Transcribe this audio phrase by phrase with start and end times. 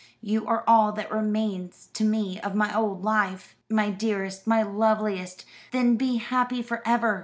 [0.23, 5.45] You are all that remains to me of my old life." "My dearest, my loveliest,
[5.71, 7.19] then be happy for ever!"